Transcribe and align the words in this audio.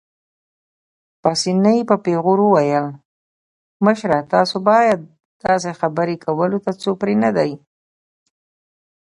پاسیني 1.21 1.77
په 1.89 1.95
پېغور 2.03 2.39
وویل: 2.43 2.87
مشره، 3.85 4.19
تاسو 4.33 4.55
باید 4.69 4.99
داسې 5.45 5.69
خبرې 5.79 6.15
کولو 6.25 6.57
ته 6.65 6.71
څوک 6.81 6.95
پرېنږدئ. 7.01 7.51